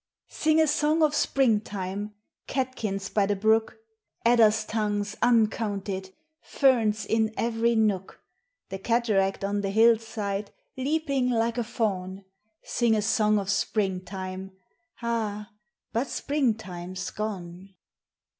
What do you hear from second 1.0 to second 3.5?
of Springtime! Catkins by the